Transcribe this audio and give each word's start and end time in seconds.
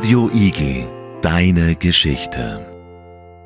Radio 0.00 0.30
Igel, 0.32 0.86
deine 1.20 1.74
Geschichte. 1.74 2.66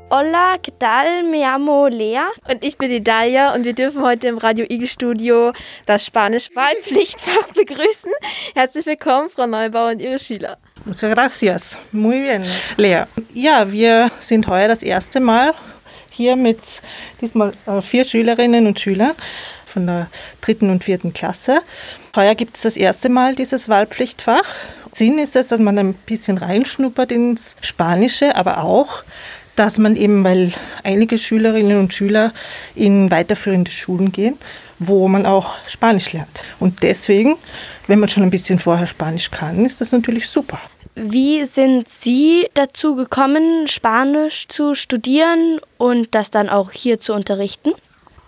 Hola, 0.08 0.56
¿qué 0.62 0.70
tal? 0.70 1.24
Me 1.24 1.40
llamo 1.40 1.88
Lea 1.88 2.20
und 2.48 2.62
ich 2.62 2.78
bin 2.78 2.90
die 2.90 3.02
Dalia 3.02 3.52
und 3.54 3.64
wir 3.64 3.72
dürfen 3.72 4.02
heute 4.02 4.28
im 4.28 4.38
Radio 4.38 4.64
Igel 4.68 4.86
Studio 4.86 5.52
das 5.84 6.06
Spanisch-Wahlpflichtfach 6.06 7.48
begrüßen. 7.56 8.12
Herzlich 8.54 8.86
willkommen, 8.86 9.30
Frau 9.30 9.48
Neubauer 9.48 9.90
und 9.90 10.00
Ihre 10.00 10.20
Schüler. 10.20 10.58
Muchas 10.84 11.12
gracias. 11.12 11.76
Muy 11.90 12.20
bien, 12.20 12.44
Lea. 12.76 13.02
Ja, 13.32 13.72
wir 13.72 14.12
sind 14.20 14.46
heuer 14.46 14.68
das 14.68 14.84
erste 14.84 15.18
Mal 15.18 15.54
hier 16.10 16.36
mit 16.36 16.60
diesmal 17.20 17.52
äh, 17.66 17.82
vier 17.82 18.04
Schülerinnen 18.04 18.68
und 18.68 18.78
Schülern 18.78 19.14
von 19.66 19.88
der 19.88 20.06
dritten 20.40 20.70
und 20.70 20.84
vierten 20.84 21.12
Klasse. 21.12 21.62
Heuer 22.14 22.36
gibt 22.36 22.54
es 22.54 22.62
das 22.62 22.76
erste 22.76 23.08
Mal 23.08 23.34
dieses 23.34 23.68
Wahlpflichtfach. 23.68 24.44
Sinn 24.94 25.18
ist 25.18 25.34
es, 25.34 25.48
dass 25.48 25.60
man 25.60 25.78
ein 25.78 25.94
bisschen 25.94 26.38
reinschnuppert 26.38 27.10
ins 27.10 27.56
Spanische, 27.60 28.36
aber 28.36 28.62
auch, 28.62 29.02
dass 29.56 29.78
man 29.78 29.96
eben, 29.96 30.24
weil 30.24 30.52
einige 30.82 31.18
Schülerinnen 31.18 31.78
und 31.78 31.92
Schüler 31.92 32.32
in 32.74 33.10
weiterführende 33.10 33.70
Schulen 33.70 34.12
gehen, 34.12 34.38
wo 34.78 35.08
man 35.08 35.26
auch 35.26 35.54
Spanisch 35.66 36.12
lernt. 36.12 36.42
Und 36.60 36.82
deswegen, 36.82 37.36
wenn 37.86 37.98
man 37.98 38.08
schon 38.08 38.22
ein 38.22 38.30
bisschen 38.30 38.58
vorher 38.58 38.86
Spanisch 38.86 39.30
kann, 39.30 39.64
ist 39.64 39.80
das 39.80 39.92
natürlich 39.92 40.28
super. 40.28 40.60
Wie 40.96 41.44
sind 41.44 41.88
Sie 41.88 42.48
dazu 42.54 42.94
gekommen, 42.94 43.66
Spanisch 43.66 44.46
zu 44.46 44.76
studieren 44.76 45.60
und 45.76 46.14
das 46.14 46.30
dann 46.30 46.48
auch 46.48 46.70
hier 46.70 47.00
zu 47.00 47.14
unterrichten? 47.14 47.72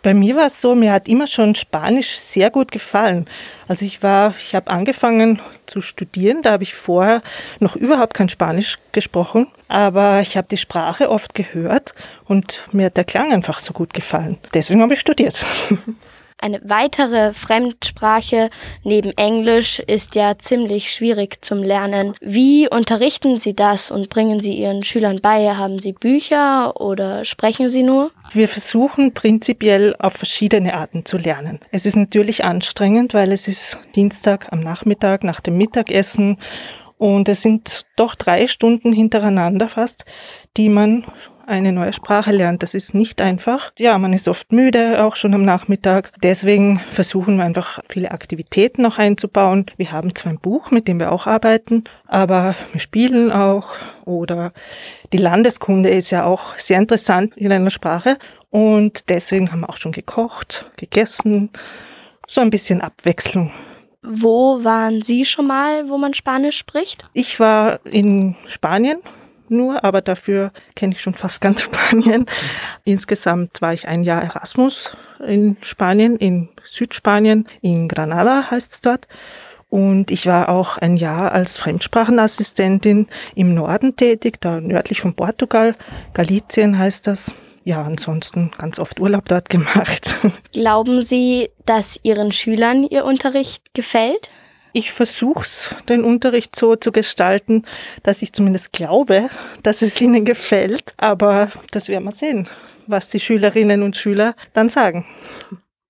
Bei 0.07 0.15
mir 0.15 0.37
war 0.37 0.47
es 0.47 0.61
so, 0.61 0.77
mir 0.77 0.93
hat 0.93 1.09
immer 1.09 1.27
schon 1.27 1.57
Spanisch 1.57 2.17
sehr 2.17 2.53
gut 2.53 2.71
gefallen. 2.71 3.27
Also 3.67 3.85
ich 3.85 4.05
war, 4.05 4.35
ich 4.39 4.55
habe 4.55 4.71
angefangen 4.71 5.43
zu 5.67 5.81
studieren, 5.81 6.43
da 6.43 6.53
habe 6.53 6.63
ich 6.63 6.77
vorher 6.77 7.23
noch 7.59 7.75
überhaupt 7.75 8.15
kein 8.15 8.29
Spanisch 8.29 8.79
gesprochen, 8.93 9.49
aber 9.67 10.21
ich 10.21 10.37
habe 10.37 10.47
die 10.49 10.59
Sprache 10.59 11.11
oft 11.11 11.35
gehört 11.35 11.93
und 12.25 12.69
mir 12.71 12.87
hat 12.87 12.97
der 12.97 13.03
Klang 13.03 13.33
einfach 13.33 13.59
so 13.59 13.73
gut 13.73 13.95
gefallen. 13.95 14.39
Deswegen 14.55 14.81
habe 14.81 14.95
ich 14.95 15.01
studiert. 15.01 15.45
Eine 16.39 16.61
weitere 16.65 17.33
Fremdsprache 17.33 18.51
neben 18.85 19.17
Englisch 19.17 19.79
ist 19.79 20.15
ja 20.15 20.39
ziemlich 20.39 20.93
schwierig 20.93 21.43
zum 21.43 21.63
Lernen. 21.63 22.15
Wie 22.21 22.69
unterrichten 22.69 23.39
Sie 23.39 23.57
das 23.57 23.91
und 23.91 24.11
bringen 24.11 24.41
Sie 24.41 24.53
Ihren 24.53 24.85
Schülern 24.85 25.21
bei? 25.23 25.55
Haben 25.55 25.79
Sie 25.79 25.93
Bücher 25.93 26.79
oder 26.79 27.25
sprechen 27.25 27.71
Sie 27.71 27.83
nur? 27.83 28.11
Wir 28.33 28.49
versuchen 28.49 29.15
prinzipiell 29.15 29.97
auf 29.99 30.13
verschiedene 30.13 30.75
Arten 30.75 31.07
zu 31.07 31.17
lernen. 31.17 31.59
Es 31.71 31.87
ist 31.87 31.97
natürlich 31.97 32.45
anstrengend, 32.45 33.15
weil 33.15 33.33
es 33.33 33.49
ist 33.49 33.79
Dienstag 33.95 34.53
am 34.53 34.61
Nachmittag 34.61 35.25
nach 35.25 35.41
dem 35.41 35.57
Mittagessen 35.57 36.37
und 36.99 37.29
es 37.29 37.43
sind 37.43 37.83
doch 37.97 38.15
drei 38.15 38.47
Stunden 38.47 38.93
hintereinander 38.93 39.69
fast, 39.69 40.05
die 40.57 40.69
man 40.69 41.05
eine 41.47 41.73
neue 41.73 41.93
Sprache 41.93 42.33
lernt. 42.33 42.63
Das 42.63 42.75
ist 42.75 42.93
nicht 42.93 43.21
einfach. 43.21 43.73
Ja, 43.79 43.99
man 43.99 44.13
ist 44.13 44.29
oft 44.29 44.53
müde, 44.53 45.05
auch 45.05 45.17
schon 45.17 45.33
am 45.35 45.45
Nachmittag. 45.45 46.13
Deswegen 46.23 46.81
versuchen 46.91 47.37
wir 47.37 47.45
einfach 47.45 47.81
viele 47.89 48.11
Aktivitäten 48.11 48.83
noch 48.83 48.99
einzubauen. 48.99 49.67
Wir 49.77 49.93
haben 49.93 50.15
zwar 50.15 50.33
ein 50.33 50.41
Buch, 50.41 50.71
mit 50.71 50.89
dem 50.89 50.99
wir 50.99 51.13
auch 51.13 51.27
arbeiten, 51.27 51.85
aber 52.07 52.57
wir 52.73 52.81
spielen 52.81 53.31
auch 53.31 53.69
oder 54.05 54.53
die 55.13 55.19
Landeskunde 55.19 55.89
ist 55.91 56.11
ja 56.11 56.25
auch 56.25 56.59
sehr 56.59 56.79
interessant 56.79 57.37
in 57.37 57.53
einer 57.53 57.71
Sprache 57.71 58.19
und 58.51 59.09
deswegen 59.09 59.53
haben 59.53 59.61
wir 59.61 59.71
auch 59.71 59.77
schon 59.77 59.93
gekocht, 59.93 60.71
gegessen, 60.77 61.51
so 62.27 62.41
ein 62.41 62.51
bisschen 62.51 62.81
Abwechslung. 62.81 63.53
Wo 64.09 64.63
waren 64.65 65.03
Sie 65.03 65.25
schon 65.25 65.47
mal, 65.47 65.89
wo 65.89 65.99
man 65.99 66.15
Spanisch 66.15 66.59
spricht? 66.59 67.05
Ich 67.13 67.41
war 67.41 67.81
in 67.85 68.37
Spanien 68.47 68.99
nur, 69.49 69.85
aber 69.85 70.01
dafür 70.01 70.53
kenne 70.75 70.95
ich 70.95 71.03
schon 71.03 71.15
fast 71.15 71.41
ganz 71.41 71.63
Spanien. 71.63 72.27
Insgesamt 72.85 73.61
war 73.61 73.73
ich 73.73 73.89
ein 73.89 74.03
Jahr 74.03 74.23
Erasmus 74.23 74.97
in 75.27 75.57
Spanien, 75.63 76.17
in 76.17 76.49
Südspanien, 76.65 77.47
in 77.63 77.89
Granada 77.89 78.51
heißt 78.51 78.73
es 78.73 78.81
dort. 78.81 79.09
Und 79.69 80.11
ich 80.13 80.27
war 80.27 80.49
auch 80.49 80.79
ein 80.79 80.97
Jahr 80.97 81.33
als 81.33 81.57
Fremdsprachenassistentin 81.57 83.09
im 83.35 83.55
Norden 83.55 83.97
tätig, 83.97 84.41
da 84.41 84.61
nördlich 84.61 85.01
von 85.01 85.15
Portugal. 85.15 85.75
Galicien 86.15 86.79
heißt 86.79 87.07
das. 87.07 87.35
Ja, 87.67 87.83
ansonsten 87.83 88.53
ganz 88.57 88.79
oft 88.79 89.01
Urlaub 89.01 89.25
dort 89.27 89.51
gemacht. 89.51 90.15
Glauben 90.53 91.03
Sie, 91.03 91.51
dass 91.65 91.99
Ihren 92.05 92.31
Schülern 92.31 92.85
Ihr 92.85 93.05
Unterricht 93.05 93.75
gefällt? 93.75 94.31
ich 94.73 94.93
versuche 94.93 95.75
den 95.89 96.05
Unterricht 96.05 96.55
so 96.55 96.77
zu 96.77 96.93
gestalten, 96.93 97.63
dass 98.03 98.21
ich 98.21 98.35
zumindest 98.35 98.73
glaube, 98.73 99.31
dass 99.63 99.81
es 99.81 99.99
ihnen 100.03 100.27
gefällt. 100.27 100.93
Aber 100.99 101.51
das 101.71 101.89
werden 101.89 102.05
wir 102.05 102.13
sehen, 102.13 102.47
was 102.87 103.09
die 103.09 103.19
Schülerinnen 103.19 103.83
und 103.83 103.97
Schüler 103.97 104.37
dann 104.53 104.69
sagen. 104.69 105.07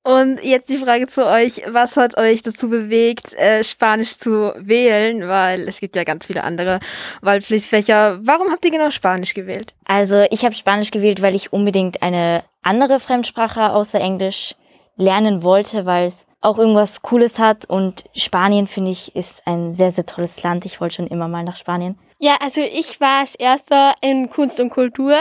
Und 0.06 0.40
jetzt 0.44 0.68
die 0.68 0.78
Frage 0.78 1.08
zu 1.08 1.26
euch, 1.26 1.62
was 1.66 1.96
hat 1.96 2.16
euch 2.16 2.40
dazu 2.40 2.70
bewegt, 2.70 3.34
äh, 3.34 3.64
Spanisch 3.64 4.16
zu 4.16 4.52
wählen? 4.56 5.26
Weil 5.26 5.62
es 5.62 5.80
gibt 5.80 5.96
ja 5.96 6.04
ganz 6.04 6.26
viele 6.26 6.44
andere 6.44 6.78
Wahlpflichtfächer. 7.22 8.20
Warum 8.22 8.52
habt 8.52 8.64
ihr 8.64 8.70
genau 8.70 8.90
Spanisch 8.90 9.34
gewählt? 9.34 9.74
Also 9.84 10.24
ich 10.30 10.44
habe 10.44 10.54
Spanisch 10.54 10.92
gewählt, 10.92 11.22
weil 11.22 11.34
ich 11.34 11.52
unbedingt 11.52 12.02
eine 12.02 12.44
andere 12.62 13.00
Fremdsprache 13.00 13.72
außer 13.72 13.98
Englisch 13.98 14.54
lernen 14.94 15.42
wollte, 15.42 15.86
weil 15.86 16.06
es 16.06 16.28
auch 16.40 16.60
irgendwas 16.60 17.02
Cooles 17.02 17.40
hat. 17.40 17.64
Und 17.64 18.04
Spanien, 18.14 18.68
finde 18.68 18.92
ich, 18.92 19.16
ist 19.16 19.44
ein 19.44 19.74
sehr, 19.74 19.90
sehr 19.90 20.06
tolles 20.06 20.40
Land. 20.40 20.66
Ich 20.66 20.80
wollte 20.80 20.94
schon 20.94 21.08
immer 21.08 21.26
mal 21.26 21.42
nach 21.42 21.56
Spanien. 21.56 21.98
Ja, 22.20 22.36
also 22.40 22.60
ich 22.60 23.00
war 23.00 23.22
als 23.22 23.34
erster 23.34 23.94
in 24.02 24.30
Kunst 24.30 24.60
und 24.60 24.70
Kultur, 24.70 25.16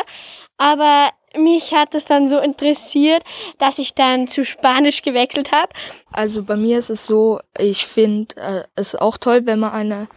aber 0.60 1.10
mich 1.38 1.74
hat 1.74 1.96
es 1.96 2.06
dann 2.06 2.28
so 2.28 2.40
interessiert, 2.40 3.24
dass 3.60 3.80
ich 3.80 3.94
dann 3.94 4.28
zu 4.28 4.46
Spanisch 4.46 5.02
gewechselt 5.02 5.52
habe. 5.52 5.70
Also 6.12 6.44
bei 6.44 6.56
mir 6.56 6.78
ist 6.78 6.90
es 6.90 7.06
so, 7.06 7.40
ich 7.58 7.86
finde 7.86 8.36
äh, 8.38 8.64
es 8.76 8.96
auch 8.96 9.18
toll, 9.18 9.46
wenn 9.46 9.60
man 9.60 9.72
eine 9.72 10.08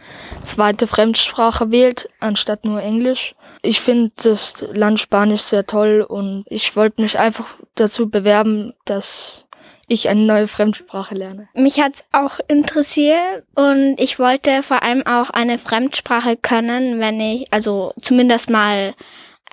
zweite 0.43 0.87
Fremdsprache 0.87 1.71
wählt, 1.71 2.09
anstatt 2.19 2.65
nur 2.65 2.81
Englisch. 2.81 3.35
Ich 3.61 3.81
finde 3.81 4.11
das 4.15 4.65
Land 4.73 4.99
Spanisch 4.99 5.41
sehr 5.41 5.65
toll 5.65 6.05
und 6.07 6.45
ich 6.47 6.75
wollte 6.75 7.01
mich 7.01 7.19
einfach 7.19 7.55
dazu 7.75 8.09
bewerben, 8.09 8.73
dass 8.85 9.45
ich 9.89 10.07
eine 10.07 10.21
neue 10.21 10.47
Fremdsprache 10.47 11.15
lerne. 11.15 11.49
Mich 11.53 11.81
hat's 11.81 12.05
auch 12.11 12.39
interessiert 12.47 13.43
und 13.55 13.95
ich 13.97 14.19
wollte 14.19 14.63
vor 14.63 14.83
allem 14.83 15.05
auch 15.05 15.29
eine 15.31 15.57
Fremdsprache 15.57 16.37
können, 16.37 16.99
wenn 16.99 17.19
ich, 17.19 17.51
also 17.51 17.93
zumindest 18.01 18.49
mal 18.49 18.93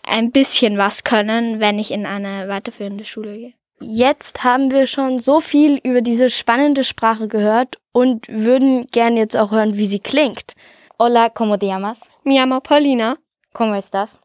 ein 0.06 0.30
bisschen 0.30 0.78
was 0.78 1.04
können, 1.04 1.60
wenn 1.60 1.78
ich 1.78 1.90
in 1.90 2.06
eine 2.06 2.48
weiterführende 2.48 3.04
Schule 3.04 3.32
gehe. 3.32 3.52
Jetzt 3.80 4.42
haben 4.42 4.70
wir 4.70 4.86
schon 4.86 5.20
so 5.20 5.40
viel 5.40 5.78
über 5.82 6.00
diese 6.00 6.30
spannende 6.30 6.82
Sprache 6.82 7.28
gehört 7.28 7.78
und 7.92 8.26
würden 8.28 8.86
gern 8.90 9.18
jetzt 9.18 9.36
auch 9.36 9.50
hören, 9.50 9.76
wie 9.76 9.86
sie 9.86 10.00
klingt. 10.00 10.54
Hola, 10.98 11.28
¿cómo 11.28 11.58
te 11.58 11.66
llamas? 11.66 12.00
Me 12.24 12.36
llamo 12.38 12.60
Paulina. 12.60 13.18
¿Cómo 13.52 13.74
estás? 13.74 14.18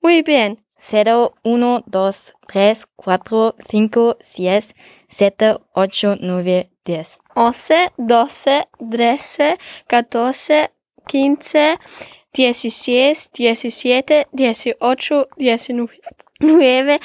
Muy 0.00 0.22
bien. 0.22 0.58
0, 0.80 1.34
1, 1.44 1.84
2, 1.86 2.34
3, 2.48 2.84
4, 2.96 3.54
5, 3.68 4.16
6, 4.20 4.74
7, 5.08 5.58
8, 5.74 6.16
9, 6.20 6.70
10. 6.84 7.18
11, 7.36 7.92
12, 7.96 8.66
13, 8.80 9.56
14, 9.88 10.68
15, 11.06 11.78
16, 12.32 13.30
17, 13.32 14.28
18, 14.32 15.28
19, 15.36 17.00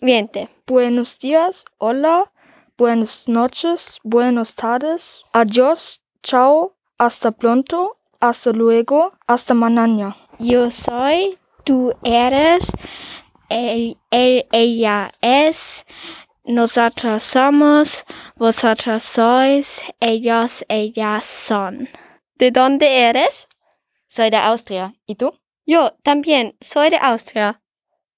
20. 0.00 0.48
Buenos 0.66 1.18
días, 1.18 1.66
hola, 1.76 2.32
buenas 2.78 3.28
noches, 3.28 3.98
buenas 4.02 4.54
tardes, 4.54 5.24
adiós, 5.34 6.00
chao, 6.22 6.74
hasta 6.96 7.32
pronto, 7.32 7.98
hasta 8.18 8.50
luego, 8.52 9.12
hasta 9.26 9.52
mañana. 9.52 10.16
Yo 10.38 10.70
soy, 10.70 11.38
tú 11.64 11.92
eres, 12.02 12.72
él, 13.50 13.98
él, 14.10 14.46
ella 14.52 15.12
es, 15.20 15.84
nosotros 16.44 17.22
somos, 17.22 18.06
vosotros 18.36 19.02
sois, 19.02 19.82
ellos, 20.00 20.64
ellas 20.68 21.26
son. 21.26 21.90
¿De 22.36 22.50
dónde 22.50 23.00
eres? 23.00 23.48
Soy 24.14 24.28
de 24.28 24.36
Austria. 24.36 24.92
¿Y 25.06 25.14
tú? 25.14 25.32
Yo 25.64 25.92
también, 26.02 26.54
soy 26.60 26.90
de 26.90 26.98
Austria. 26.98 27.62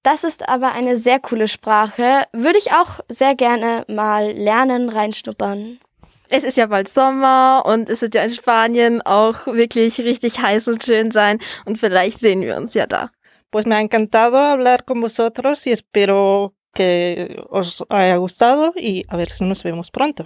Das 0.03 0.25
ist 0.25 0.47
aber 0.49 0.73
eine 0.73 0.97
sehr 0.97 1.21
coole 1.21 1.47
Sprache. 1.47 2.25
Würde 2.33 2.59
ich 2.59 2.73
auch 2.73 2.99
sehr 3.07 3.33
gerne 3.33 3.85
mal 3.87 4.33
lernen, 4.33 4.89
reinschnuppern. 4.89 5.79
Es 6.27 6.43
ist 6.43 6.57
ja 6.57 6.65
bald 6.65 6.89
Sommer 6.89 7.63
und 7.65 7.89
es 7.89 8.01
wird 8.01 8.13
ja 8.13 8.23
in 8.23 8.31
Spanien 8.31 9.01
auch 9.03 9.47
wirklich 9.47 9.97
richtig 9.99 10.41
heiß 10.41 10.67
und 10.67 10.83
schön 10.83 11.11
sein 11.11 11.39
und 11.63 11.79
vielleicht 11.79 12.19
sehen 12.19 12.41
wir 12.41 12.57
uns 12.57 12.73
ja 12.73 12.87
da. 12.87 13.11
Pues 13.49 13.65
me 13.65 13.75
ha 13.75 13.79
encantado 13.79 14.37
hablar 14.37 14.83
con 14.83 14.99
vosotros 14.99 15.65
y 15.65 15.71
espero 15.71 16.55
que 16.73 17.41
os 17.49 17.85
haya 17.89 18.17
gustado 18.17 18.73
y 18.75 19.05
a 19.07 19.15
ver 19.15 19.29
si 19.29 19.45
nos 19.45 19.63
vemos 19.63 19.91
pronto. 19.91 20.25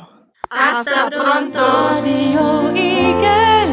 Hasta 0.50 1.12
pronto. 1.12 1.60
Radio 1.60 2.72
Igel. 2.74 3.70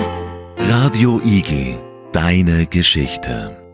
Radio 0.59 1.21
Igel 1.25 1.86
Deine 2.17 2.65
Geschichte. 2.65 3.66